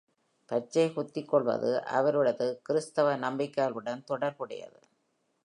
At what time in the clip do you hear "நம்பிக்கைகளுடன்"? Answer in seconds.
3.17-4.03